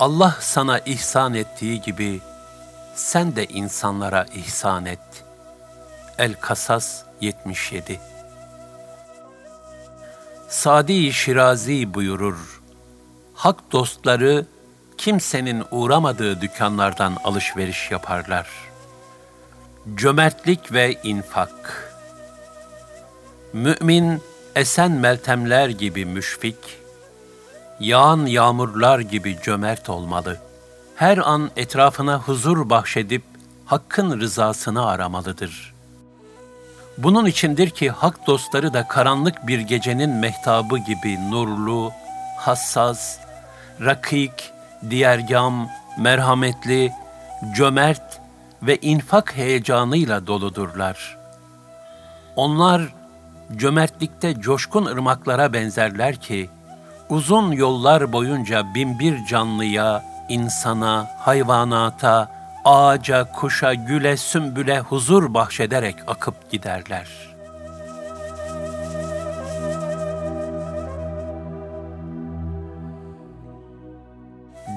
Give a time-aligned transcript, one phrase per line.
[0.00, 2.20] Allah sana ihsan ettiği gibi
[2.94, 5.24] sen de insanlara ihsan et.
[6.18, 8.00] El-Kasas 77
[10.48, 12.62] Sadi Şirazi buyurur,
[13.34, 14.46] Hak dostları
[14.98, 18.48] kimsenin uğramadığı dükkanlardan alışveriş yaparlar.
[19.94, 21.94] Cömertlik ve infak
[23.52, 24.22] Mümin,
[24.56, 26.79] esen meltemler gibi müşfik,
[27.80, 30.38] yağan yağmurlar gibi cömert olmalı.
[30.96, 33.22] Her an etrafına huzur bahşedip
[33.66, 35.74] Hakk'ın rızasını aramalıdır.
[36.98, 41.92] Bunun içindir ki hak dostları da karanlık bir gecenin mehtabı gibi nurlu,
[42.36, 43.18] hassas,
[43.80, 44.52] rakik,
[44.90, 46.92] diğergam, merhametli,
[47.54, 48.20] cömert
[48.62, 51.18] ve infak heyecanıyla doludurlar.
[52.36, 52.82] Onlar
[53.56, 56.50] cömertlikte coşkun ırmaklara benzerler ki,
[57.10, 62.30] uzun yollar boyunca binbir canlıya, insana, hayvanata,
[62.64, 67.06] ağaca, kuşa, güle, sümbüle huzur bahşederek akıp giderler.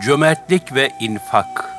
[0.06, 1.74] Cömertlik ve infak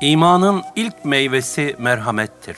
[0.00, 2.56] İmanın ilk meyvesi merhamettir.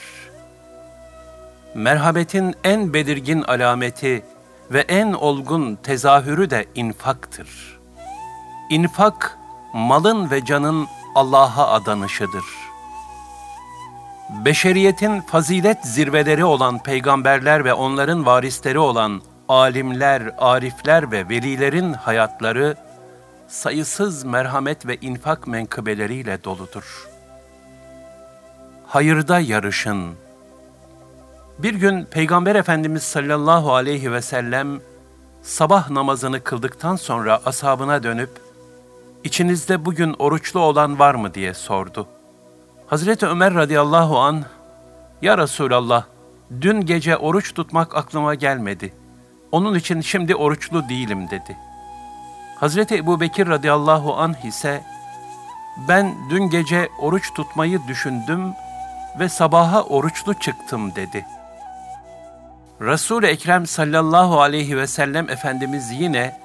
[1.75, 4.23] Merhametin en belirgin alameti
[4.71, 7.79] ve en olgun tezahürü de infaktır.
[8.69, 9.37] İnfak,
[9.73, 12.45] malın ve canın Allah'a adanışıdır.
[14.45, 22.75] Beşeriyetin fazilet zirveleri olan peygamberler ve onların varisleri olan alimler, arifler ve velilerin hayatları
[23.47, 27.07] sayısız merhamet ve infak menkıbeleriyle doludur.
[28.87, 30.15] Hayırda yarışın.
[31.59, 34.81] Bir gün Peygamber Efendimiz sallallahu aleyhi ve sellem
[35.41, 38.29] sabah namazını kıldıktan sonra ashabına dönüp
[39.23, 42.07] İçinizde bugün oruçlu olan var mı diye sordu.
[42.87, 44.43] Hazreti Ömer radıyallahu an,
[45.21, 46.03] Ya Resulallah,
[46.61, 48.93] dün gece oruç tutmak aklıma gelmedi.
[49.51, 51.57] Onun için şimdi oruçlu değilim dedi.
[52.59, 54.83] Hazreti Ebu Bekir radıyallahu anh ise,
[55.87, 58.53] ben dün gece oruç tutmayı düşündüm
[59.19, 61.25] ve sabaha oruçlu çıktım dedi.
[62.81, 66.41] Resul-i Ekrem sallallahu aleyhi ve sellem Efendimiz yine,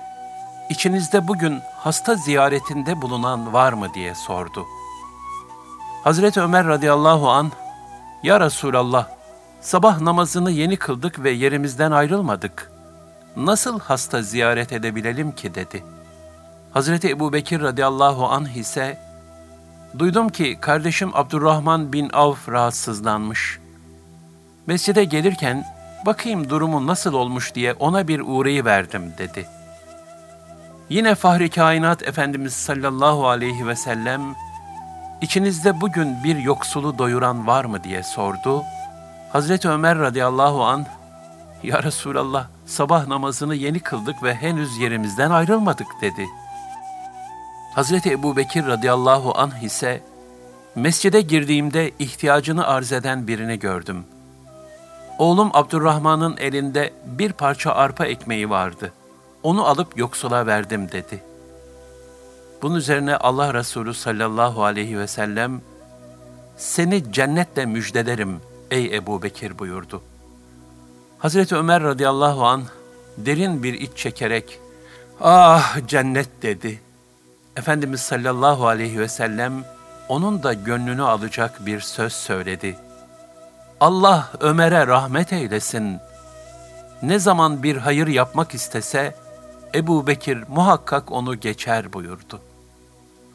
[0.71, 4.67] İçinizde bugün hasta ziyaretinde bulunan var mı diye sordu.
[6.05, 7.53] Hazreti Ömer radıyallahu an,
[8.23, 9.09] Ya Resulallah,
[9.61, 12.71] sabah namazını yeni kıldık ve yerimizden ayrılmadık.
[13.37, 15.85] Nasıl hasta ziyaret edebilelim ki dedi.
[16.73, 18.99] Hazreti Ebu Bekir radıyallahu anh ise,
[19.99, 23.59] Duydum ki kardeşim Abdurrahman bin Avf rahatsızlanmış.
[24.67, 25.76] Mescide gelirken
[26.07, 29.57] bakayım durumu nasıl olmuş diye ona bir uğrayı verdim dedi.''
[30.89, 34.35] Yine Fahri Kainat Efendimiz sallallahu aleyhi ve sellem,
[35.21, 38.63] içinizde bugün bir yoksulu doyuran var mı diye sordu.
[39.33, 40.87] Hazreti Ömer radıyallahu an,
[41.63, 46.27] Ya Resulallah sabah namazını yeni kıldık ve henüz yerimizden ayrılmadık dedi.
[47.75, 50.03] Hazreti Ebu Bekir radıyallahu anh ise,
[50.75, 54.05] mescide girdiğimde ihtiyacını arz eden birini gördüm.
[55.19, 58.93] Oğlum Abdurrahman'ın elinde bir parça arpa ekmeği vardı.''
[59.47, 61.23] onu alıp yoksula verdim dedi.
[62.63, 65.61] Bunun üzerine Allah Resulü sallallahu aleyhi ve sellem,
[66.57, 68.41] seni cennetle müjdelerim
[68.71, 70.03] ey Ebu Bekir buyurdu.
[71.19, 72.63] Hazreti Ömer radıyallahu an
[73.19, 74.59] derin bir iç çekerek,
[75.21, 76.81] ah cennet dedi.
[77.57, 79.65] Efendimiz sallallahu aleyhi ve sellem,
[80.09, 82.77] onun da gönlünü alacak bir söz söyledi.
[83.81, 85.99] Allah Ömer'e rahmet eylesin.
[87.03, 89.15] Ne zaman bir hayır yapmak istese,
[89.75, 92.41] Ebu Bekir muhakkak onu geçer buyurdu.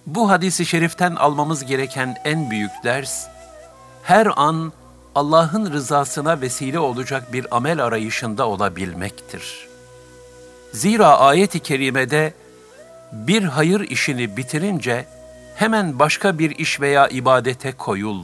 [0.05, 3.27] Bu hadisi şeriften almamız gereken en büyük ders,
[4.03, 4.73] her an
[5.15, 9.67] Allah'ın rızasına vesile olacak bir amel arayışında olabilmektir.
[10.73, 12.33] Zira ayet-i kerimede
[13.11, 15.05] bir hayır işini bitirince
[15.55, 18.21] hemen başka bir iş veya ibadete koyul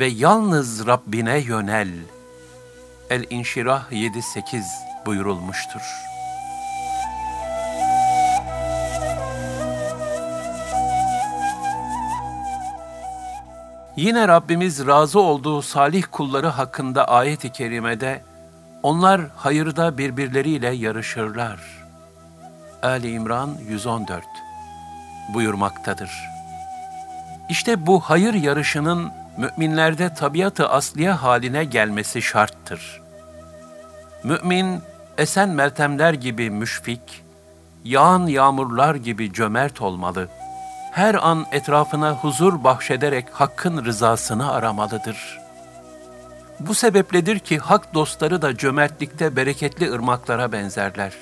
[0.00, 1.88] ve yalnız Rabbine yönel.
[3.10, 4.62] El-İnşirah 7-8
[5.06, 5.80] buyurulmuştur.
[13.96, 18.22] Yine Rabbimiz razı olduğu salih kulları hakkında ayet-i kerimede
[18.82, 21.60] onlar hayırda birbirleriyle yarışırlar.
[22.82, 24.24] Ali İmran 114
[25.34, 26.10] buyurmaktadır.
[27.48, 33.02] İşte bu hayır yarışının müminlerde tabiatı asliye haline gelmesi şarttır.
[34.24, 34.80] Mümin,
[35.18, 37.22] esen meltemler gibi müşfik,
[37.84, 40.28] yağan yağmurlar gibi cömert olmalı.
[40.92, 45.38] Her an etrafına huzur bahşederek Hakk'ın rızasını aramalıdır.
[46.60, 51.12] Bu sebepledir ki hak dostları da cömertlikte bereketli ırmaklara benzerler.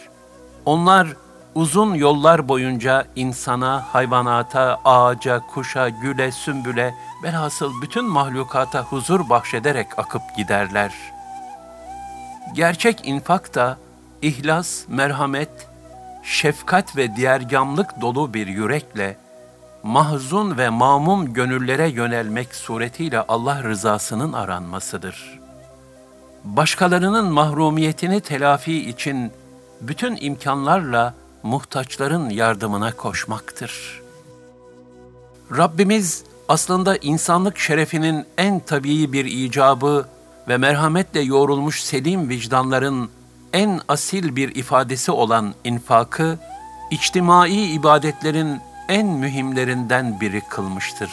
[0.65, 1.09] Onlar
[1.59, 10.23] uzun yollar boyunca insana, hayvanata, ağaca, kuşa, güle, sümbüle, velhasıl bütün mahlukata huzur bahşederek akıp
[10.37, 10.93] giderler.
[12.55, 13.79] Gerçek infak da
[14.23, 15.51] ihlas, merhamet,
[16.23, 19.17] şefkat ve diğergamlık dolu bir yürekle,
[19.83, 25.41] mahzun ve mamum gönüllere yönelmek suretiyle Allah rızasının aranmasıdır.
[26.45, 29.33] Başkalarının mahrumiyetini telafi için
[29.81, 34.03] bütün imkanlarla muhtaçların yardımına koşmaktır.
[35.57, 40.09] Rabbimiz aslında insanlık şerefinin en tabii bir icabı
[40.49, 43.11] ve merhametle yoğrulmuş selim vicdanların
[43.53, 46.39] en asil bir ifadesi olan infakı,
[46.91, 51.11] içtimai ibadetlerin en mühimlerinden biri kılmıştır.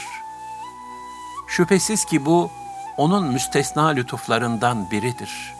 [1.47, 2.51] Şüphesiz ki bu,
[2.97, 5.53] onun müstesna lütuflarından biridir.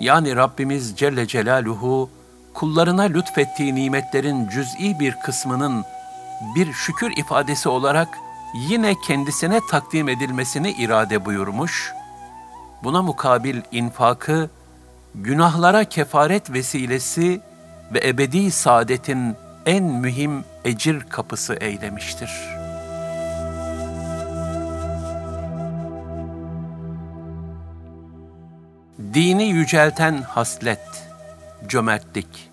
[0.00, 2.10] Yani Rabbimiz Celle Celaluhu,
[2.54, 5.84] kullarına lütfettiği nimetlerin cüz'i bir kısmının
[6.56, 8.08] bir şükür ifadesi olarak
[8.54, 11.92] yine kendisine takdim edilmesini irade buyurmuş,
[12.82, 14.50] buna mukabil infakı,
[15.14, 17.40] günahlara kefaret vesilesi
[17.94, 22.30] ve ebedi saadetin en mühim ecir kapısı eylemiştir.
[29.14, 31.11] Dini yücelten haslet,
[31.68, 32.50] cömertlik.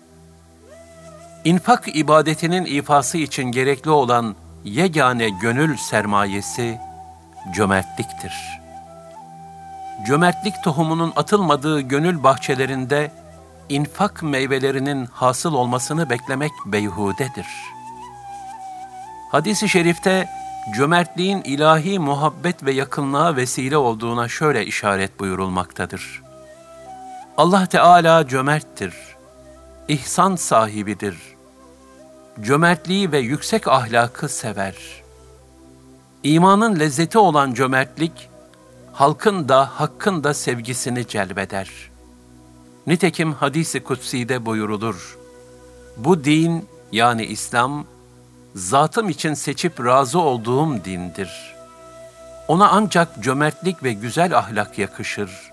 [1.44, 6.78] İnfak ibadetinin ifası için gerekli olan yegane gönül sermayesi
[7.54, 8.32] cömertliktir.
[10.06, 13.12] Cömertlik tohumunun atılmadığı gönül bahçelerinde
[13.68, 17.46] infak meyvelerinin hasıl olmasını beklemek beyhudedir.
[19.30, 20.28] Hadis-i şerifte
[20.74, 26.29] cömertliğin ilahi muhabbet ve yakınlığa vesile olduğuna şöyle işaret buyurulmaktadır.
[27.40, 28.94] Allah Teala cömerttir,
[29.88, 31.16] ihsan sahibidir.
[32.40, 34.74] Cömertliği ve yüksek ahlakı sever.
[36.22, 38.28] İmanın lezzeti olan cömertlik,
[38.92, 41.90] halkın da hakkın da sevgisini celbeder.''
[42.86, 45.18] Nitekim hadisi kutsi'de buyurulur.
[45.96, 47.84] Bu din yani İslam,
[48.54, 51.54] zatım için seçip razı olduğum dindir.
[52.48, 55.49] Ona ancak cömertlik ve güzel ahlak yakışır.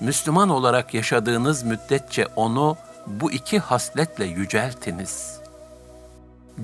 [0.00, 5.40] Müslüman olarak yaşadığınız müddetçe onu bu iki hasletle yüceltiniz.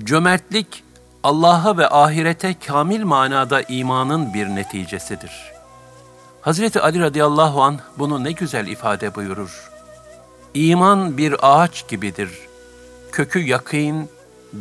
[0.03, 0.83] Cömertlik,
[1.23, 5.55] Allah'a ve ahirete kamil manada imanın bir neticesidir.''
[6.45, 9.71] Hazreti Ali radıyallahu an bunu ne güzel ifade buyurur.
[10.53, 12.29] İman bir ağaç gibidir.
[13.11, 14.09] Kökü yakîn,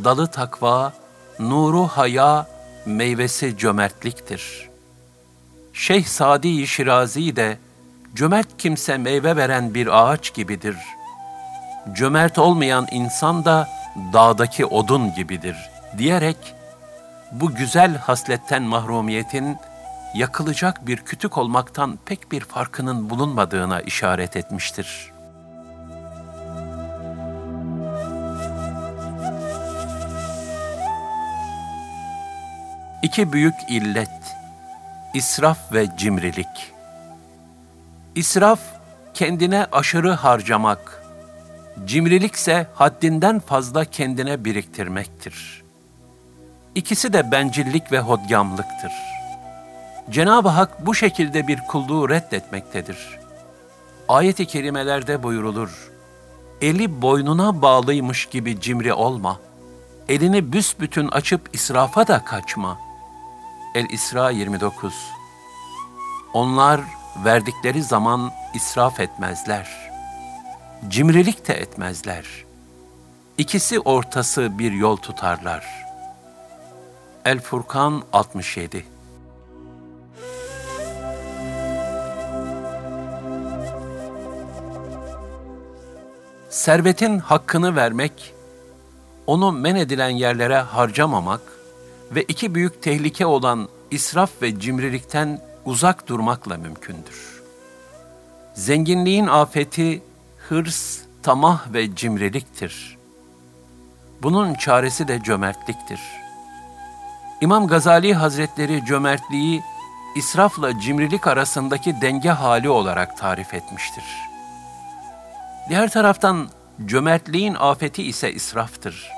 [0.05, 0.93] dalı takva,
[1.38, 2.47] nuru haya,
[2.87, 4.69] meyvesi cömertliktir.
[5.73, 7.59] Şeyh Sadi Şirazi de
[8.15, 10.77] cömert kimse meyve veren bir ağaç gibidir.
[11.93, 13.69] Cömert olmayan insan da
[14.13, 15.57] dağdaki odun gibidir
[15.99, 16.37] diyerek
[17.33, 19.57] bu güzel hasletten mahrumiyetin
[20.15, 25.13] yakılacak bir kütük olmaktan pek bir farkının bulunmadığına işaret etmiştir.
[33.03, 34.37] İki büyük illet,
[35.15, 36.74] israf ve cimrilik.
[38.15, 38.61] İsraf,
[39.15, 41.05] kendine aşırı harcamak,
[41.85, 45.63] cimrilikse haddinden fazla kendine biriktirmektir.
[46.75, 49.15] İkisi de bencillik ve hodgamlıktır.''
[50.11, 53.19] Cenab-ı Hak bu şekilde bir kulluğu reddetmektedir.
[54.09, 55.91] Ayet-i kerimelerde buyurulur,
[56.61, 59.41] eli boynuna bağlıymış gibi cimri olma,
[60.09, 62.79] elini büsbütün açıp israfa da kaçma.
[63.75, 64.94] El-İsra 29
[66.35, 66.81] Onlar
[67.17, 69.91] verdikleri zaman israf etmezler.
[70.89, 72.44] Cimrilik de etmezler.
[73.39, 75.85] İkisi ortası bir yol tutarlar.
[77.25, 78.94] El-Furkan 67
[86.55, 88.35] servetin hakkını vermek,
[89.27, 91.41] onu men edilen yerlere harcamamak
[92.11, 97.43] ve iki büyük tehlike olan israf ve cimrilikten uzak durmakla mümkündür.
[98.55, 100.03] Zenginliğin afeti
[100.49, 102.99] hırs, tamah ve cimriliktir.
[104.23, 106.01] Bunun çaresi de cömertliktir.
[107.41, 109.63] İmam Gazali Hazretleri cömertliği
[110.17, 114.35] israfla cimrilik arasındaki denge hali olarak tarif etmiştir.''
[115.69, 116.49] Diğer taraftan
[116.87, 119.11] cömertliğin afeti ise israftır.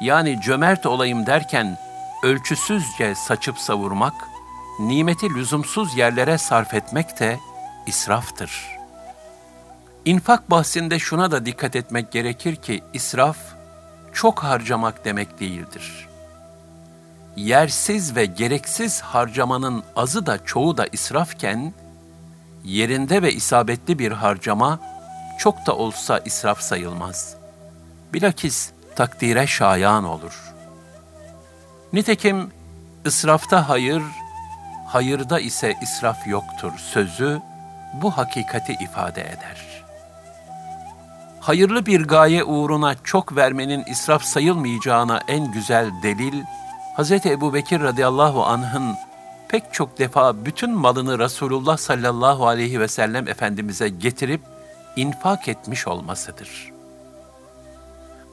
[0.00, 1.78] Yani cömert olayım derken
[2.22, 4.14] ölçüsüzce saçıp savurmak,
[4.78, 7.38] nimeti lüzumsuz yerlere sarf etmek de
[7.86, 8.78] israftır.
[10.04, 13.36] İnfak bahsinde şuna da dikkat etmek gerekir ki israf
[14.12, 16.08] çok harcamak demek değildir.
[17.36, 21.72] Yersiz ve gereksiz harcamanın azı da çoğu da israfken,
[22.64, 24.78] yerinde ve isabetli bir harcama
[25.38, 27.36] çok da olsa israf sayılmaz.
[28.12, 30.52] Bilakis takdire şayan olur.
[31.92, 32.50] Nitekim
[33.04, 34.02] israfta hayır,
[34.92, 37.40] hayırda ise israf yoktur sözü
[37.92, 39.84] bu hakikati ifade eder.
[41.40, 46.42] Hayırlı bir gaye uğruna çok vermenin israf sayılmayacağına en güzel delil,
[46.96, 47.12] Hz.
[47.12, 48.94] Ebu Bekir radıyallahu anh'ın
[49.48, 54.40] pek çok defa bütün malını Resulullah sallallahu aleyhi ve sellem Efendimiz'e getirip
[54.96, 56.72] infak etmiş olmasıdır.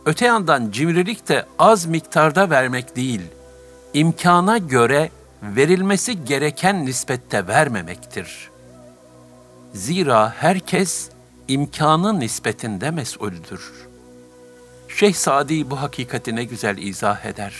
[0.06, 3.22] Öte yandan cimrilik de az miktarda vermek değil,
[3.94, 5.10] imkana göre
[5.43, 8.50] verilmesi gereken nispette vermemektir.
[9.74, 11.10] Zira herkes
[11.48, 13.72] imkanı nispetinde mesuldür.
[14.88, 17.53] Şeyh Sadi bu hakikati ne güzel izah eder.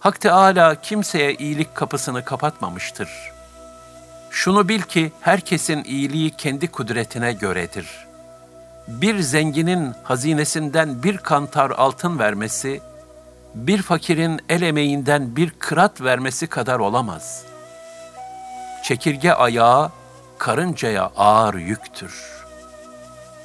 [0.00, 3.08] Hak Teâlâ kimseye iyilik kapısını kapatmamıştır.
[4.30, 8.06] Şunu bil ki herkesin iyiliği kendi kudretine göredir.
[8.88, 12.80] Bir zenginin hazinesinden bir kantar altın vermesi,
[13.56, 17.44] bir fakirin el emeğinden bir kırat vermesi kadar olamaz.
[18.84, 19.90] Çekirge ayağı
[20.38, 22.36] karıncaya ağır yüktür.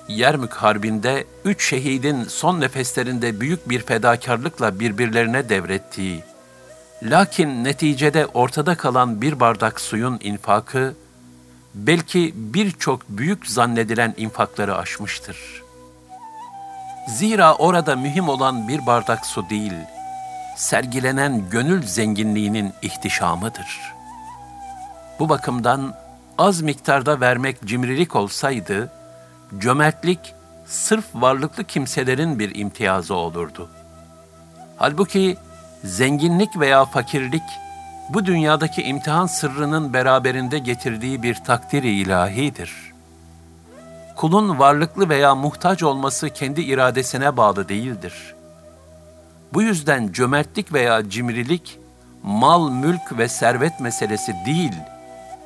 [0.07, 6.23] Yermük Harbi'nde üç şehidin son nefeslerinde büyük bir fedakarlıkla birbirlerine devrettiği,
[7.03, 10.95] lakin neticede ortada kalan bir bardak suyun infakı,
[11.75, 15.37] belki birçok büyük zannedilen infakları aşmıştır.
[17.07, 19.73] Zira orada mühim olan bir bardak su değil,
[20.55, 23.93] sergilenen gönül zenginliğinin ihtişamıdır.
[25.19, 25.93] Bu bakımdan
[26.37, 28.91] az miktarda vermek cimrilik olsaydı,
[29.57, 30.19] cömertlik
[30.65, 33.69] sırf varlıklı kimselerin bir imtiyazı olurdu.
[34.77, 35.37] Halbuki
[35.83, 37.43] zenginlik veya fakirlik
[38.09, 42.73] bu dünyadaki imtihan sırrının beraberinde getirdiği bir takdir-i ilahidir.
[44.15, 48.35] Kulun varlıklı veya muhtaç olması kendi iradesine bağlı değildir.
[49.53, 51.79] Bu yüzden cömertlik veya cimrilik
[52.23, 54.73] mal, mülk ve servet meselesi değil,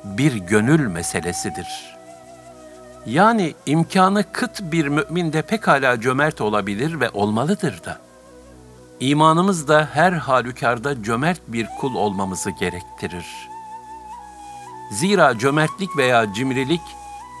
[0.04, 1.96] bir gönül meselesidir.
[3.06, 7.98] Yani imkanı kıt bir mümin de pekala cömert olabilir ve olmalıdır da.
[9.00, 13.26] İmanımız da her halükarda cömert bir kul olmamızı gerektirir.
[14.92, 16.80] Zira cömertlik veya cimrilik,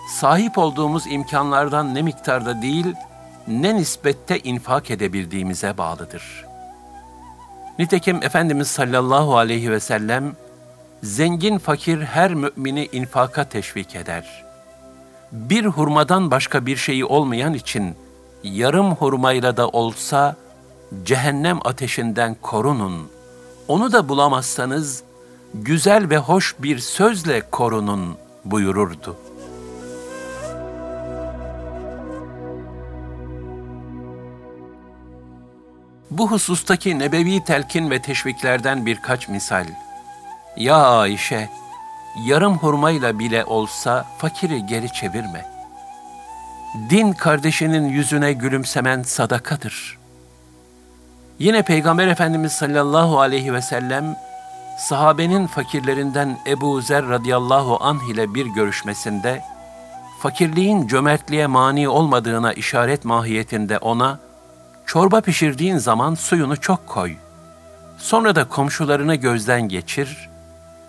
[0.08, 2.94] sahip olduğumuz imkanlardan ne miktarda değil,
[3.48, 6.45] ne nispette infak edebildiğimize bağlıdır.
[7.78, 10.36] Nitekim Efendimiz sallallahu aleyhi ve sellem,
[11.02, 14.44] zengin fakir her mümini infaka teşvik eder.
[15.32, 17.94] Bir hurmadan başka bir şeyi olmayan için,
[18.42, 20.36] yarım hurmayla da olsa,
[21.04, 23.08] cehennem ateşinden korunun.
[23.68, 25.02] Onu da bulamazsanız
[25.54, 29.16] güzel ve hoş bir sözle korunun buyururdu.
[36.10, 39.66] Bu husustaki nebevi telkin ve teşviklerden birkaç misal.
[40.56, 41.48] Ya Ayşe,
[42.24, 45.46] yarım hurmayla bile olsa fakiri geri çevirme.
[46.90, 50.06] Din kardeşinin yüzüne gülümsemen sadakadır.''
[51.38, 54.16] Yine Peygamber Efendimiz sallallahu aleyhi ve sellem
[54.78, 59.42] sahabenin fakirlerinden Ebu Zer radıyallahu anh ile bir görüşmesinde
[60.18, 64.18] fakirliğin cömertliğe mani olmadığına işaret mahiyetinde ona
[64.86, 67.14] çorba pişirdiğin zaman suyunu çok koy.
[67.98, 70.28] Sonra da komşularını gözden geçir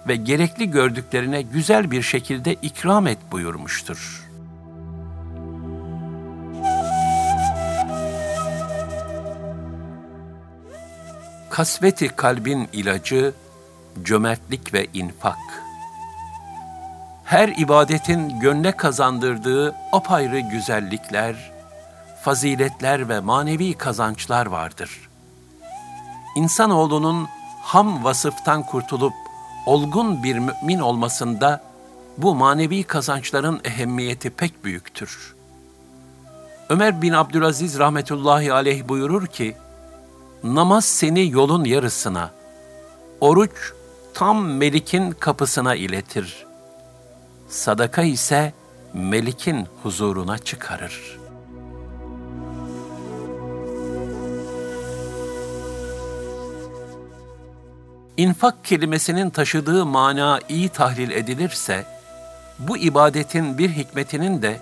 [0.07, 4.27] ve gerekli gördüklerine güzel bir şekilde ikram et buyurmuştur.''
[11.57, 13.33] Kasveti kalbin ilacı
[14.03, 15.37] cömertlik ve infak.
[17.25, 21.51] Her ibadetin gönle kazandırdığı apayrı güzellikler,
[22.27, 25.09] faziletler ve manevi kazançlar vardır.
[26.35, 27.27] İnsanoğlunun
[27.61, 29.13] ham vasıftan kurtulup
[29.65, 31.63] olgun bir mümin olmasında
[32.17, 35.35] bu manevi kazançların ehemmiyeti pek büyüktür.
[36.69, 39.55] Ömer bin Abdülaziz rahmetullahi aleyh buyurur ki,
[40.43, 42.31] Namaz seni yolun yarısına,
[43.21, 43.73] oruç
[44.13, 46.45] tam melikin kapısına iletir.
[47.49, 48.53] Sadaka ise
[48.93, 51.26] melikin huzuruna çıkarır.''
[58.17, 61.85] İnfak kelimesinin taşıdığı mana iyi tahlil edilirse,
[62.59, 64.59] bu ibadetin bir hikmetinin de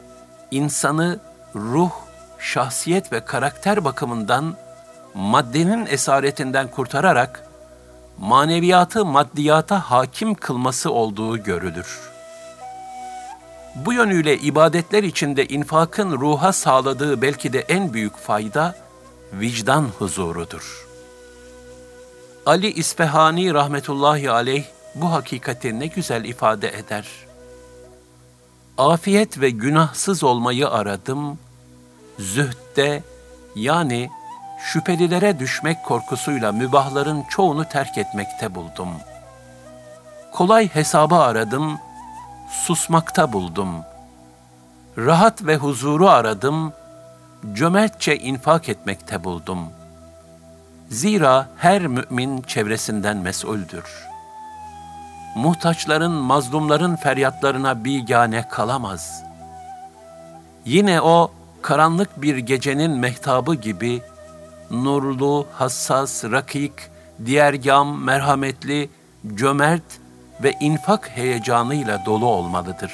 [0.51, 1.19] insanı
[1.55, 1.91] ruh,
[2.39, 4.55] şahsiyet ve karakter bakımından
[5.13, 7.47] maddenin esaretinden kurtararak
[8.17, 11.99] maneviyatı maddiyata hakim kılması olduğu görülür.
[13.75, 18.75] Bu yönüyle ibadetler içinde infakın ruha sağladığı belki de en büyük fayda
[19.33, 20.84] vicdan huzurudur.
[22.45, 27.07] Ali İspehani rahmetullahi aleyh bu hakikati ne güzel ifade eder.
[28.77, 31.39] Afiyet ve günahsız olmayı aradım,
[32.19, 33.03] zühtte
[33.55, 34.09] yani
[34.65, 38.89] şüphelilere düşmek korkusuyla mübahların çoğunu terk etmekte buldum.
[40.31, 41.79] Kolay hesabı aradım,
[42.51, 43.69] susmakta buldum.
[44.97, 46.73] Rahat ve huzuru aradım,
[47.53, 49.59] cömertçe infak etmekte buldum.
[50.89, 53.85] Zira her mümin çevresinden mesuldür.
[55.35, 59.23] Muhtaçların, mazlumların feryatlarına bigane kalamaz.
[60.65, 64.01] Yine o karanlık bir gecenin mehtabı gibi
[64.71, 66.73] nurlu, hassas, rakik,
[67.25, 68.89] diğergam, merhametli,
[69.35, 69.99] cömert
[70.43, 72.91] ve infak heyecanıyla dolu olmalıdır.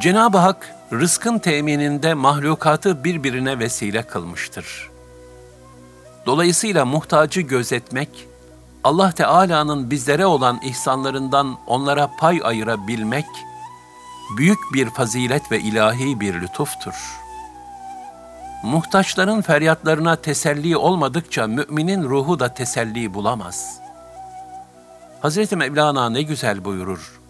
[0.00, 4.91] Cenab-ı Hak rızkın temininde mahlukatı birbirine vesile kılmıştır.
[6.26, 8.28] Dolayısıyla muhtacı gözetmek,
[8.84, 13.26] Allah Teala'nın bizlere olan ihsanlarından onlara pay ayırabilmek,
[14.36, 17.22] büyük bir fazilet ve ilahi bir lütuftur.''
[18.62, 23.78] Muhtaçların feryatlarına teselli olmadıkça müminin ruhu da teselli bulamaz.
[25.20, 27.20] Hazreti Mevlana ne güzel buyurur.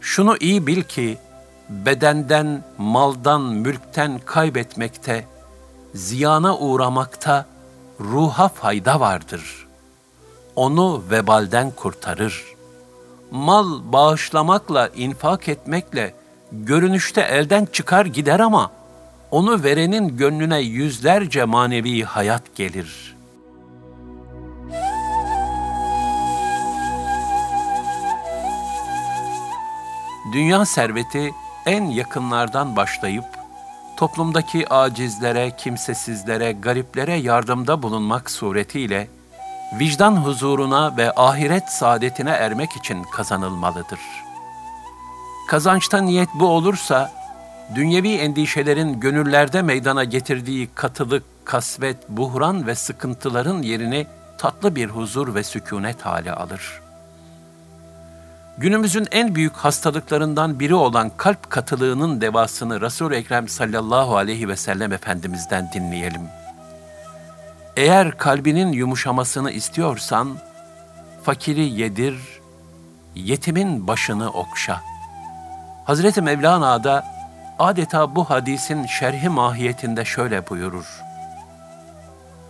[0.00, 1.18] Şunu iyi bil ki
[1.68, 5.24] bedenden, maldan, mülkten kaybetmekte,
[5.94, 7.46] ziyana uğramakta
[8.00, 9.66] ruha fayda vardır.
[10.56, 12.44] Onu vebalden kurtarır.
[13.30, 16.14] Mal bağışlamakla, infak etmekle
[16.52, 18.70] görünüşte elden çıkar gider ama
[19.30, 23.16] onu verenin gönlüne yüzlerce manevi hayat gelir.
[30.32, 31.30] Dünya serveti
[31.66, 33.39] en yakınlardan başlayıp
[34.00, 39.08] toplumdaki acizlere, kimsesizlere, gariplere yardımda bulunmak suretiyle
[39.78, 44.00] vicdan huzuruna ve ahiret saadetine ermek için kazanılmalıdır.
[45.48, 47.12] Kazançta niyet bu olursa
[47.74, 54.06] dünyevi endişelerin gönüllerde meydana getirdiği katılık, kasvet, buhran ve sıkıntıların yerini
[54.38, 56.80] tatlı bir huzur ve sükunet hale alır.
[58.60, 64.92] Günümüzün en büyük hastalıklarından biri olan kalp katılığının devasını Resul-i Ekrem sallallahu aleyhi ve sellem
[64.92, 66.22] Efendimiz'den dinleyelim.
[67.76, 70.36] Eğer kalbinin yumuşamasını istiyorsan,
[71.22, 72.18] fakiri yedir,
[73.14, 74.80] yetimin başını okşa.
[75.84, 77.06] Hazreti Mevlana da
[77.58, 81.02] adeta bu hadisin şerhi mahiyetinde şöyle buyurur.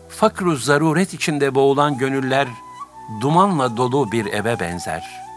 [0.08, 2.48] Fakru zaruret içinde boğulan gönüller
[3.20, 5.29] dumanla dolu bir eve benzer.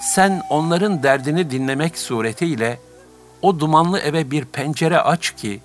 [0.00, 2.78] Sen onların derdini dinlemek suretiyle
[3.42, 5.60] o dumanlı eve bir pencere aç ki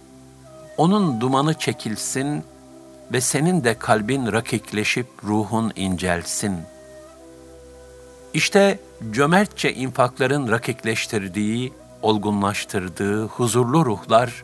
[0.78, 2.44] onun dumanı çekilsin
[3.12, 6.58] ve senin de kalbin rakikleşip ruhun incelsin.
[8.34, 8.80] İşte
[9.12, 14.44] cömertçe infakların rakikleştirdiği olgunlaştırdığı huzurlu ruhlar,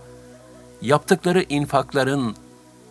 [0.82, 2.36] yaptıkları infakların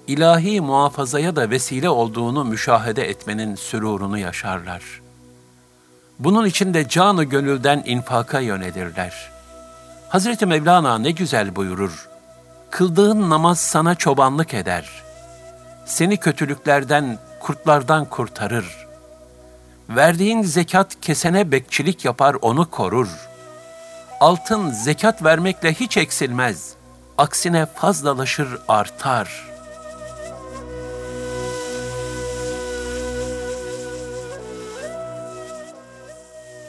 [0.07, 5.06] ilahi muhafazaya da vesile olduğunu müşahede etmenin sürurunu yaşarlar.
[6.19, 9.31] Bunun için de canı gönülden infaka yönelirler.
[10.09, 12.09] Hazreti Mevlana ne güzel buyurur.
[12.71, 14.91] Kıldığın namaz sana çobanlık eder.
[15.87, 18.87] Seni kötülüklerden, kurtlardan kurtarır.
[19.89, 23.37] Verdiğin zekat kesene bekçilik yapar onu korur.''
[24.21, 26.75] altın zekat vermekle hiç eksilmez.
[27.19, 29.45] Aksine fazlalaşır, artar.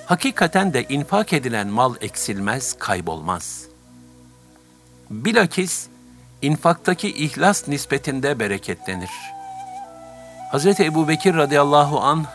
[0.08, 3.66] Hakikaten de infak edilen mal eksilmez, kaybolmaz.
[5.10, 5.88] Bilakis
[6.42, 9.10] infaktaki ihlas nispetinde bereketlenir.
[10.54, 10.80] Hz.
[10.80, 12.26] Ebu Bekir radıyallahu anh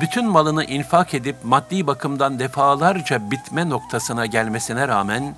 [0.00, 5.36] bütün malını infak edip maddi bakımdan defalarca bitme noktasına gelmesine rağmen,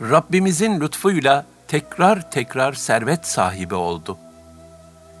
[0.00, 4.18] Rabbimizin lütfuyla tekrar tekrar servet sahibi oldu.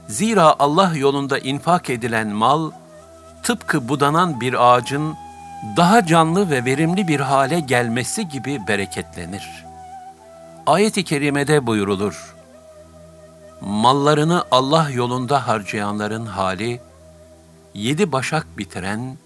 [0.08, 2.70] Zira Allah yolunda infak edilen mal,
[3.42, 5.16] tıpkı budanan bir ağacın
[5.76, 9.64] daha canlı ve verimli bir hale gelmesi gibi bereketlenir.
[10.66, 12.34] Ayet-i kerimede buyurulur,
[13.60, 16.80] Mallarını Allah yolunda harcayanların hali,
[17.74, 19.18] yedi başak bitiren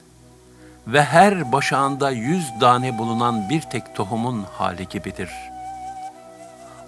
[0.86, 5.30] ve her başağında yüz tane bulunan bir tek tohumun hali gibidir.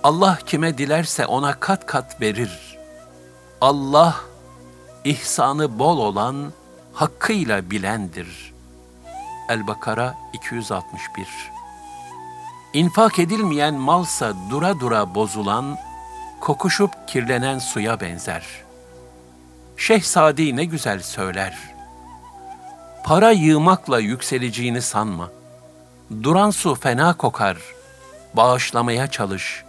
[0.03, 2.79] Allah kime dilerse ona kat kat verir.
[3.61, 4.17] Allah,
[5.05, 6.53] ihsanı bol olan,
[6.93, 8.56] hakkıyla bilendir.
[9.49, 11.29] El-Bakara 261
[12.73, 15.79] İnfak edilmeyen malsa dura dura bozulan,
[16.41, 18.47] kokuşup kirlenen suya benzer.
[19.77, 21.59] Şeyh Sadi ne güzel söyler.
[23.05, 25.31] Para yığmakla yükseleceğini sanma.
[26.23, 27.57] Duran su fena kokar.
[28.35, 29.65] Bağışlamaya çalış.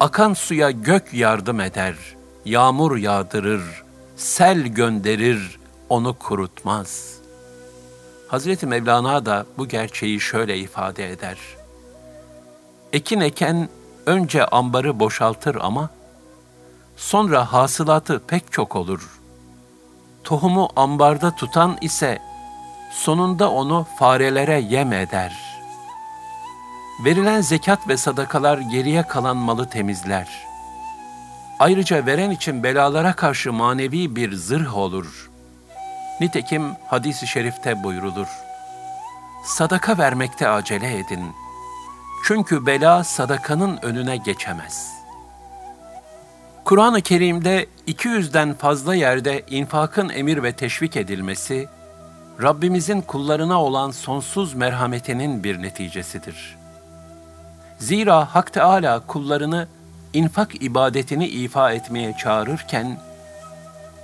[0.00, 1.94] Akan suya gök yardım eder.
[2.44, 3.62] Yağmur yağdırır.
[4.16, 5.58] Sel gönderir.
[5.88, 7.17] Onu kurutmaz.
[8.28, 11.38] Hazreti Mevlana da bu gerçeği şöyle ifade eder.
[12.92, 13.68] Ekin eken
[14.06, 15.90] önce ambarı boşaltır ama
[16.96, 19.20] sonra hasılatı pek çok olur.
[20.24, 22.18] Tohumu ambarda tutan ise
[22.92, 25.32] sonunda onu farelere yem eder.
[27.04, 30.28] Verilen zekat ve sadakalar geriye kalan malı temizler.
[31.58, 35.27] Ayrıca veren için belalara karşı manevi bir zırh olur.
[36.20, 38.28] Nitekim hadis-i şerifte buyrulur.
[39.44, 41.32] Sadaka vermekte acele edin.
[42.26, 44.98] Çünkü bela sadakanın önüne geçemez.''
[46.68, 51.68] Kur'an-ı Kerim'de 200'den fazla yerde infakın emir ve teşvik edilmesi,
[52.42, 56.56] Rabbimizin kullarına olan sonsuz merhametinin bir neticesidir.
[57.78, 59.68] Zira Hak Teâlâ kullarını
[60.12, 62.98] infak ibadetini ifa etmeye çağırırken,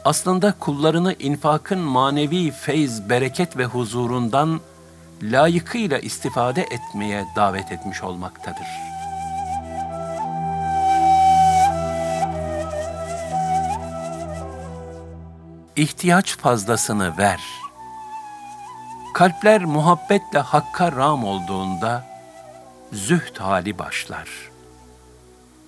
[0.05, 4.61] aslında kullarını infakın manevi feyz, bereket ve huzurundan
[5.23, 8.95] layıkıyla istifade etmeye davet etmiş olmaktadır.''
[15.77, 17.41] ihtiyaç fazlasını ver.
[19.15, 22.05] Kalpler muhabbetle hakka ram olduğunda
[22.93, 24.29] zühd hali başlar.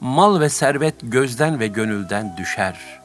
[0.01, 3.01] Mal ve servet gözden ve gönülden düşer.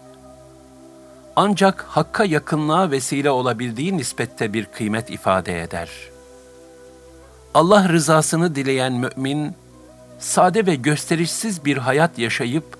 [1.36, 5.89] Ancak hakka yakınlığa vesile olabildiği nispette bir kıymet ifade eder.
[7.54, 9.56] Allah rızasını dileyen mümin,
[10.20, 12.78] sade ve gösterişsiz bir hayat yaşayıp,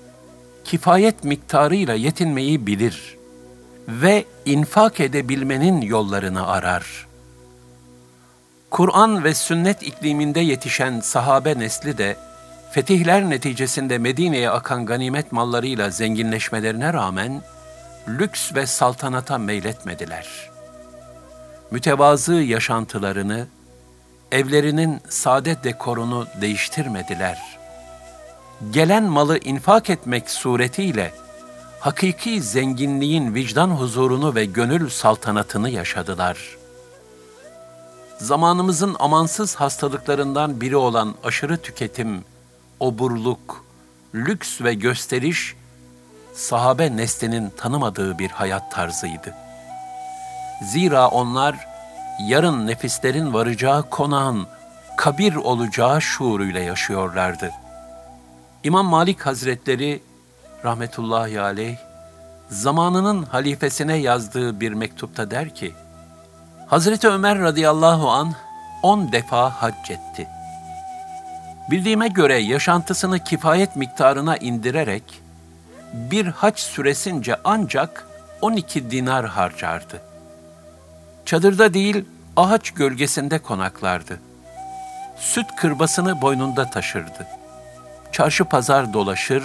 [0.64, 3.22] kifayet miktarıyla yetinmeyi bilir.''
[3.88, 7.06] ve infak edebilmenin yollarını arar.
[8.70, 12.16] Kur'an ve sünnet ikliminde yetişen sahabe nesli de
[12.70, 17.42] fetihler neticesinde Medine'ye akan ganimet mallarıyla zenginleşmelerine rağmen
[18.08, 20.50] lüks ve saltanata meyletmediler.
[21.70, 23.46] Mütevazı yaşantılarını,
[24.32, 27.58] evlerinin sade dekorunu değiştirmediler.
[28.70, 31.12] Gelen malı infak etmek suretiyle
[31.80, 36.56] hakiki zenginliğin vicdan huzurunu ve gönül saltanatını yaşadılar.
[38.18, 42.24] Zamanımızın amansız hastalıklarından biri olan aşırı tüketim,
[42.80, 43.64] oburluk,
[44.14, 45.54] lüks ve gösteriş,
[46.34, 49.34] sahabe neslinin tanımadığı bir hayat tarzıydı.
[50.62, 51.66] Zira onlar,
[52.20, 54.46] yarın nefislerin varacağı konağın,
[54.96, 57.50] kabir olacağı şuuruyla yaşıyorlardı.
[58.64, 60.02] İmam Malik Hazretleri
[60.64, 61.76] rahmetullahi aleyh,
[62.48, 65.72] zamanının halifesine yazdığı bir mektupta der ki,
[66.66, 68.34] Hazreti Ömer radıyallahu an
[68.82, 70.28] on defa hac etti.
[71.70, 75.21] Bildiğime göre yaşantısını kifayet miktarına indirerek,
[75.92, 78.06] bir hac süresince ancak
[78.40, 80.00] 12 dinar harcardı.
[81.24, 82.04] Çadırda değil,
[82.36, 84.20] ağaç gölgesinde konaklardı.
[85.16, 87.26] Süt kırbasını boynunda taşırdı.
[88.12, 89.42] Çarşı pazar dolaşır,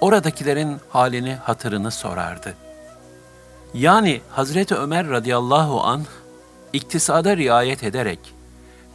[0.00, 2.54] oradakilerin halini hatırını sorardı.
[3.74, 6.04] Yani Hazreti Ömer radıyallahu an
[6.72, 8.34] iktisada riayet ederek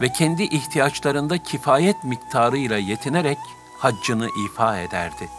[0.02, 3.38] ve kendi ihtiyaçlarında kifayet miktarıyla yetinerek
[3.80, 5.30] haccını ifa ederdi.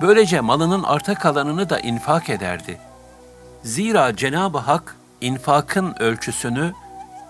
[0.00, 2.80] Böylece malının arta kalanını da infak ederdi.
[3.62, 6.72] Zira Cenab-ı Hak infakın ölçüsünü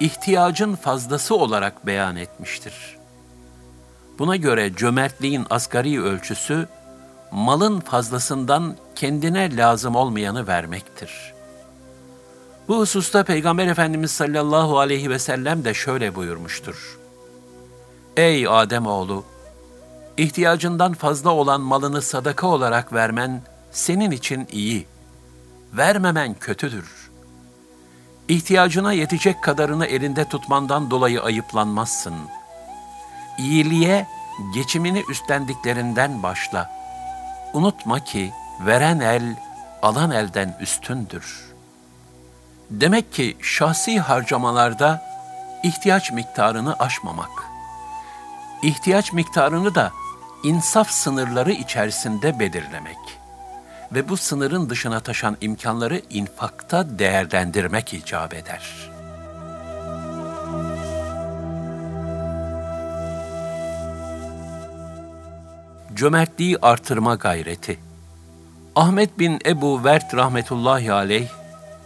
[0.00, 2.96] ihtiyacın fazlası olarak beyan etmiştir.
[4.18, 6.68] Buna göre cömertliğin asgari ölçüsü
[7.30, 11.34] malın fazlasından kendine lazım olmayanı vermektir.
[12.68, 16.98] Bu hususta Peygamber Efendimiz sallallahu aleyhi ve sellem de şöyle buyurmuştur.
[18.16, 19.24] Ey Adem oğlu,
[20.16, 24.86] ihtiyacından fazla olan malını sadaka olarak vermen senin için iyi.
[25.72, 27.10] Vermemen kötüdür.
[28.28, 32.14] İhtiyacına yetecek kadarını elinde tutmandan dolayı ayıplanmazsın.
[33.38, 34.06] İyiliğe
[34.54, 36.80] geçimini üstlendiklerinden başla.''
[37.52, 39.36] Unutma ki veren el
[39.82, 41.44] alan elden üstündür.
[42.70, 45.02] Demek ki şahsi harcamalarda
[45.62, 47.30] ihtiyaç miktarını aşmamak.
[48.62, 49.92] İhtiyaç miktarını da
[50.42, 52.98] insaf sınırları içerisinde belirlemek
[53.92, 58.90] ve bu sınırın dışına taşan imkanları infakta değerlendirmek icap eder.
[65.94, 67.78] Cömertliği artırma gayreti
[68.76, 71.28] Ahmet bin Ebu Vert rahmetullahi aleyh,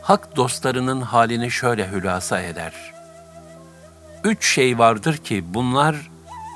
[0.03, 2.73] hak dostlarının halini şöyle hülasa eder.
[4.25, 5.97] Üç şey vardır ki bunlar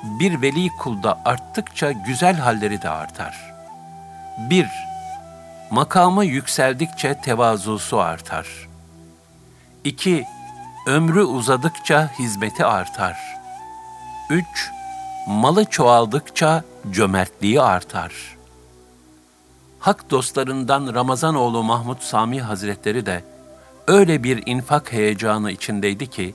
[0.03, 3.55] bir veli kulda arttıkça güzel halleri de artar.
[4.39, 4.69] Bir,
[5.71, 8.69] makamı yükseldikçe tevazusu artar.
[9.85, 10.27] İki,
[10.87, 13.17] ömrü uzadıkça hizmeti artar.
[14.31, 14.71] Üç,
[15.27, 18.39] malı çoğaldıkça cömertliği artar.''
[19.79, 23.25] hak dostlarından Ramazanoğlu Mahmud Sami Hazretleri de
[23.87, 26.35] öyle bir infak heyecanı içindeydi ki,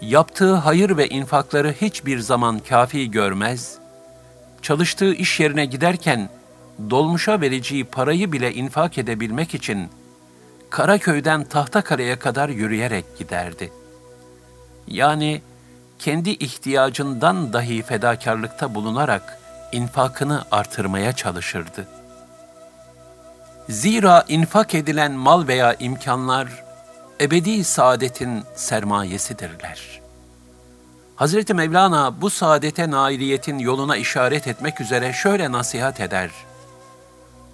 [0.00, 3.78] yaptığı hayır ve infakları hiçbir zaman kafi görmez,
[4.62, 6.28] çalıştığı iş yerine giderken
[6.90, 9.88] dolmuşa vereceği parayı bile infak edebilmek için
[10.70, 13.72] Karaköy'den Tahtakale'ye kadar yürüyerek giderdi.
[14.86, 15.42] Yani
[15.98, 19.38] kendi ihtiyacından dahi fedakarlıkta bulunarak
[19.72, 21.98] infakını artırmaya çalışırdı.''
[23.68, 26.48] Zira infak edilen mal veya imkanlar
[27.20, 30.00] ebedi saadetin sermayesidirler.
[31.16, 36.30] Hazreti Mevlana bu saadete nailiyetin yoluna işaret etmek üzere şöyle nasihat eder.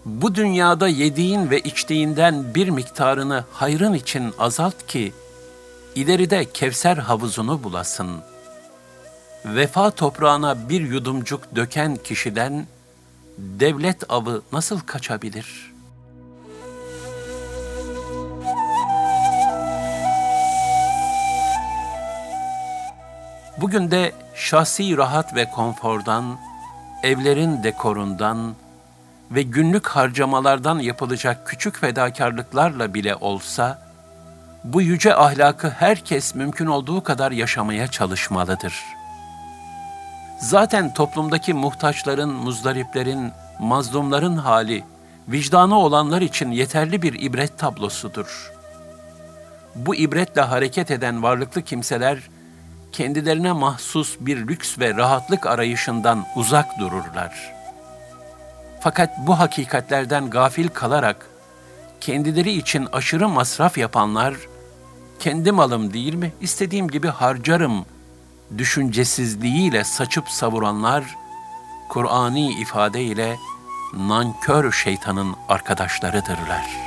[0.05, 5.13] Bu dünyada yediğin ve içtiğinden bir miktarını hayrın için azalt ki,
[5.95, 8.11] ileride Kevser havuzunu bulasın.
[9.45, 12.67] Vefa toprağına bir yudumcuk döken kişiden,
[13.39, 15.74] devlet avı nasıl kaçabilir?''
[23.61, 26.39] Bugün de şahsi rahat ve konfordan,
[27.03, 28.55] evlerin dekorundan
[29.31, 33.79] ve günlük harcamalardan yapılacak küçük fedakarlıklarla bile olsa,
[34.65, 38.85] bu yüce ahlakı herkes mümkün olduğu kadar yaşamaya çalışmalıdır.
[40.41, 44.85] Zaten toplumdaki muhtaçların, muzdariplerin, mazlumların hali,
[45.29, 48.53] vicdanı olanlar için yeterli bir ibret tablosudur.
[49.75, 52.19] Bu ibretle hareket eden varlıklı kimseler,
[52.95, 57.55] kendilerine mahsus bir lüks ve rahatlık arayışından uzak dururlar.
[58.81, 61.27] Fakat bu hakikatlerden gafil kalarak
[62.01, 64.35] kendileri için aşırı masraf yapanlar,
[65.19, 67.87] kendi malım değil mi, istediğim gibi harcarım
[68.59, 71.05] düşüncesizliğiyle saçıp savuranlar,
[71.89, 73.37] Kur'ani ifadeyle
[73.95, 76.84] nankör şeytanın arkadaşlarıdırlar.''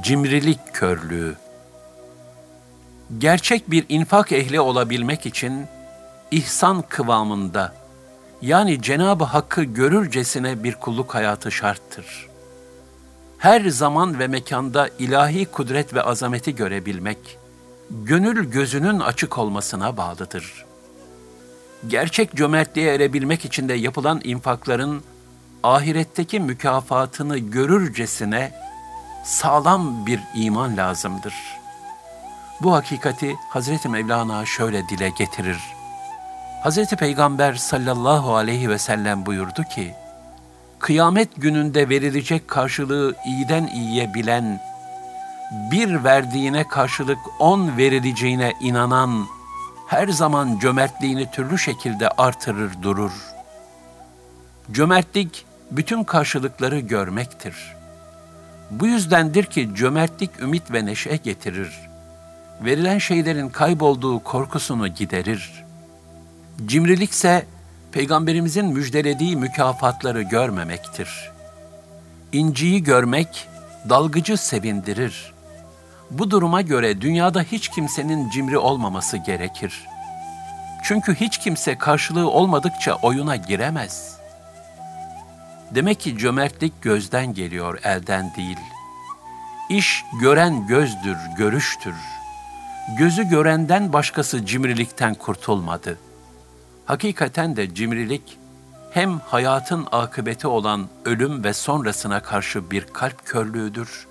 [0.00, 1.34] Cimrilik körlüğü.
[3.18, 5.66] Gerçek bir infak ehli olabilmek için
[6.30, 7.74] ihsan kıvamında
[8.42, 12.28] yani Cenab-ı Hakk'ı görürcesine bir kulluk hayatı şarttır.
[13.38, 17.38] Her zaman ve mekanda ilahi kudret ve azameti görebilmek,
[17.90, 20.64] gönül gözünün açık olmasına bağlıdır.
[21.88, 25.02] Gerçek cömertliğe erebilmek için de yapılan infakların
[25.62, 28.52] ahiretteki mükafatını görürcesine
[29.22, 31.34] sağlam bir iman lazımdır.
[32.60, 35.58] Bu hakikati Hazreti Mevlana şöyle dile getirir.
[36.62, 39.94] Hazreti Peygamber sallallahu aleyhi ve sellem buyurdu ki,
[40.78, 44.60] Kıyamet gününde verilecek karşılığı iyiden iyiye bilen,
[45.70, 49.26] bir verdiğine karşılık on verileceğine inanan,
[49.86, 53.12] her zaman cömertliğini türlü şekilde artırır durur.
[54.72, 57.81] Cömertlik, bütün karşılıkları görmektir.''
[58.72, 61.80] Bu yüzdendir ki cömertlik ümit ve neşe getirir.
[62.64, 65.64] Verilen şeylerin kaybolduğu korkusunu giderir.
[66.66, 67.46] Cimrilikse
[67.92, 71.30] Peygamberimizin müjdelediği mükafatları görmemektir.
[72.32, 73.48] İnciyi görmek
[73.88, 75.32] dalgıcı sevindirir.
[76.10, 79.86] Bu duruma göre dünyada hiç kimsenin cimri olmaması gerekir.
[80.84, 84.21] Çünkü hiç kimse karşılığı olmadıkça oyuna giremez.''
[85.74, 88.58] Demek ki cömertlik gözden geliyor, elden değil.
[89.70, 91.94] İş gören gözdür, görüştür.
[92.98, 95.98] Gözü görenden başkası cimrilikten kurtulmadı.
[96.84, 98.38] Hakikaten de cimrilik
[98.90, 104.06] hem hayatın akıbeti olan ölüm ve sonrasına karşı bir kalp körlüğüdür,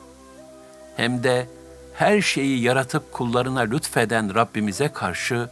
[0.97, 1.47] hem de
[1.93, 5.49] her şeyi yaratıp kullarına lütfeden Rabbimize karşı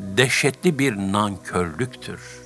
[0.00, 2.45] dehşetli bir nankörlüktür.''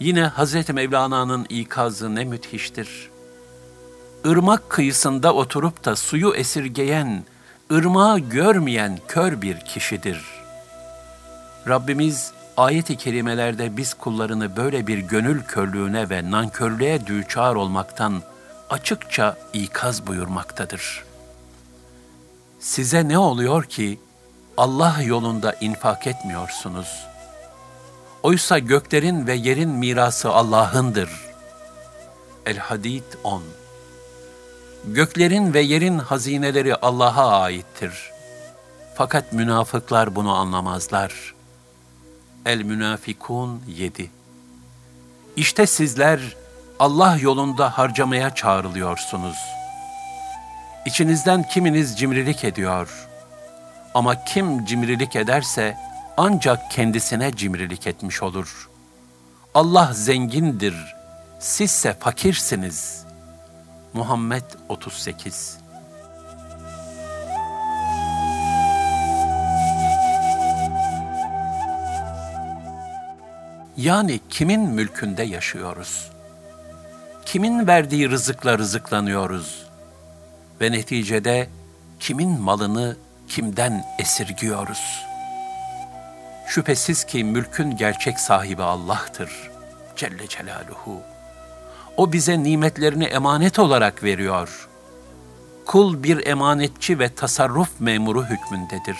[0.00, 3.10] Yine Hazreti Mevlana'nın ikazı ne müthiştir.
[4.24, 7.24] Irmak kıyısında oturup da suyu esirgeyen,
[7.72, 10.24] ırmağı görmeyen kör bir kişidir.
[11.68, 18.22] Rabbimiz ayet-i kerimelerde biz kullarını böyle bir gönül körlüğüne ve nankörlüğe düçar olmaktan
[18.70, 21.04] açıkça ikaz buyurmaktadır.
[22.60, 24.00] Size ne oluyor ki
[24.56, 27.06] Allah yolunda infak etmiyorsunuz?
[28.22, 31.10] Oysa göklerin ve yerin mirası Allah'ındır.
[32.46, 33.42] El-Hadid 10
[34.84, 37.92] Göklerin ve yerin hazineleri Allah'a aittir.
[38.94, 41.34] Fakat münafıklar bunu anlamazlar.
[42.46, 44.10] El-Münafikun 7
[45.36, 46.20] İşte sizler
[46.78, 49.36] Allah yolunda harcamaya çağrılıyorsunuz.
[50.86, 53.08] İçinizden kiminiz cimrilik ediyor.
[53.94, 55.76] Ama kim cimrilik ederse
[56.18, 58.68] ancak kendisine cimrilik etmiş olur.
[59.54, 60.74] Allah zengindir,
[61.38, 63.04] sizse fakirsiniz.
[63.92, 65.58] Muhammed 38
[73.76, 76.10] Yani kimin mülkünde yaşıyoruz?
[77.24, 79.66] Kimin verdiği rızıkla rızıklanıyoruz?
[80.60, 81.48] Ve neticede
[82.00, 82.96] kimin malını
[83.28, 85.07] kimden esirgiyoruz?
[86.58, 89.50] Şüphesiz ki mülkün gerçek sahibi Allah'tır.
[89.96, 91.00] Celle Celaluhu.
[91.96, 94.68] O bize nimetlerini emanet olarak veriyor.
[95.66, 98.96] Kul bir emanetçi ve tasarruf memuru hükmündedir.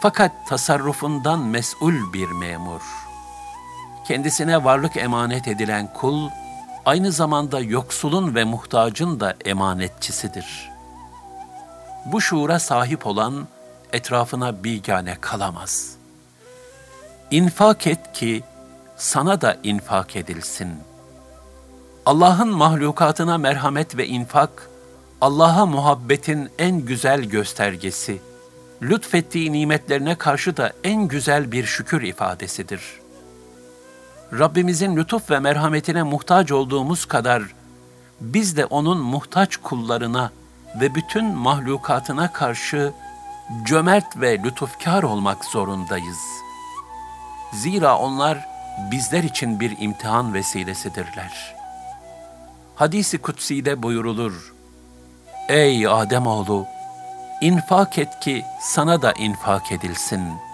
[0.00, 2.82] Fakat tasarrufundan mesul bir memur.
[4.08, 6.30] Kendisine varlık emanet edilen kul,
[6.84, 10.70] aynı zamanda yoksulun ve muhtacın da emanetçisidir.
[12.04, 13.48] Bu şuura sahip olan
[13.92, 16.01] etrafına bigane kalamaz.
[17.32, 18.42] İnfak et ki
[18.96, 20.68] sana da infak edilsin.
[22.06, 24.70] Allah'ın mahlukatına merhamet ve infak,
[25.20, 28.20] Allah'a muhabbetin en güzel göstergesi,
[28.82, 33.02] lütfettiği nimetlerine karşı da en güzel bir şükür ifadesidir.''
[34.38, 37.42] Rabbimizin lütuf ve merhametine muhtaç olduğumuz kadar
[38.20, 40.30] biz de onun muhtaç kullarına
[40.80, 42.92] ve bütün mahlukatına karşı
[43.64, 46.18] cömert ve lütufkar olmak zorundayız.
[47.52, 48.38] Zira onlar
[48.90, 51.54] bizler için bir imtihan vesilesidirler.
[52.74, 54.54] Hadisi kutsi'de buyurulur,
[55.48, 56.66] Ey Ademoğlu!
[57.40, 60.52] infak et ki sana da infak edilsin.''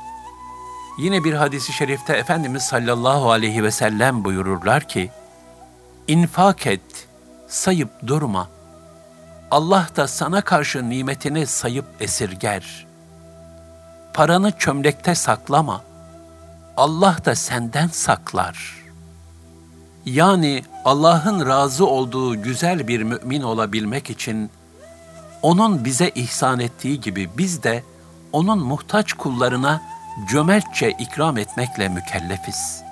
[0.99, 5.11] Yine bir hadisi şerifte Efendimiz sallallahu aleyhi ve sellem buyururlar ki,
[6.09, 7.09] infak et,
[7.49, 8.49] sayıp durma.
[9.51, 12.87] Allah da sana karşı nimetini sayıp esirger.
[14.15, 15.83] Paranı çömlekte saklama.
[16.79, 18.85] Allah da senden saklar.
[20.05, 24.51] Yani Allah'ın razı olduğu güzel bir mümin olabilmek için
[25.43, 27.83] onun bize ihsan ettiği gibi biz de
[28.33, 29.83] onun muhtaç kullarına
[30.29, 32.83] cömertçe ikram etmekle mükellefiz.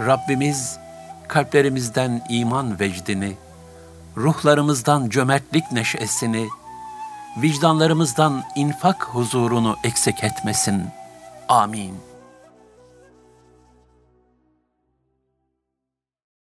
[0.00, 0.78] Rabbimiz
[1.28, 3.36] kalplerimizden iman vecdini,
[4.16, 6.48] ruhlarımızdan cömertlik neşesini,
[7.36, 10.84] vicdanlarımızdan infak huzurunu eksik etmesin.
[11.48, 12.07] Amin.